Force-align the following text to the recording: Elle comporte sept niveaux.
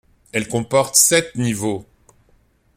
Elle 0.31 0.47
comporte 0.47 0.95
sept 0.95 1.35
niveaux. 1.35 1.85